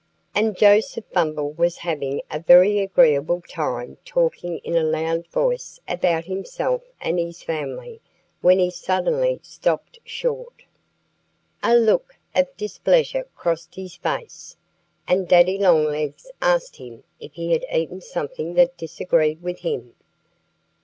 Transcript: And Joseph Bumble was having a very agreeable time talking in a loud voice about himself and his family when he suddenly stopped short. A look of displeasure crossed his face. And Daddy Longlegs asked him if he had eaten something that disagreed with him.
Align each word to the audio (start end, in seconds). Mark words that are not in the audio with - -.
And 0.33 0.57
Joseph 0.57 1.07
Bumble 1.11 1.51
was 1.51 1.77
having 1.77 2.23
a 2.31 2.39
very 2.39 2.79
agreeable 2.79 3.43
time 3.47 3.99
talking 4.03 4.57
in 4.63 4.75
a 4.75 4.81
loud 4.81 5.27
voice 5.27 5.79
about 5.87 6.25
himself 6.25 6.81
and 6.99 7.19
his 7.19 7.43
family 7.43 8.01
when 8.41 8.57
he 8.57 8.71
suddenly 8.71 9.39
stopped 9.43 9.99
short. 10.03 10.63
A 11.61 11.75
look 11.77 12.15
of 12.33 12.47
displeasure 12.57 13.27
crossed 13.35 13.75
his 13.75 13.95
face. 13.95 14.57
And 15.07 15.27
Daddy 15.27 15.59
Longlegs 15.59 16.31
asked 16.41 16.77
him 16.77 17.03
if 17.19 17.33
he 17.33 17.51
had 17.51 17.63
eaten 17.71 18.01
something 18.01 18.55
that 18.55 18.77
disagreed 18.77 19.43
with 19.43 19.59
him. 19.59 19.93